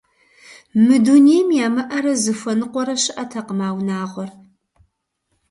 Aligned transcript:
Мы 0.83 0.95
дунейм 1.05 1.49
ямыӀэрэ 1.65 2.13
зыхуэныкъуэрэ 2.23 2.95
щыӀэтэкъым 3.03 3.59
а 3.67 3.69
унагъуэр. 3.77 4.29